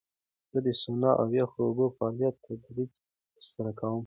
[0.51, 2.85] زه د سونا او یخو اوبو فعالیت تدریجي
[3.33, 3.99] ترسره کوم.